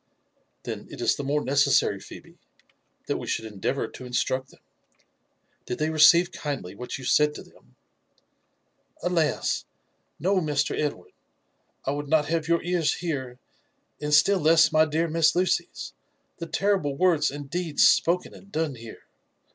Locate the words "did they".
5.67-5.91